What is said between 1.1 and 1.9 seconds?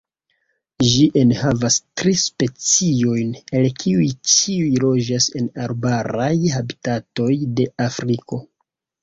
enhavas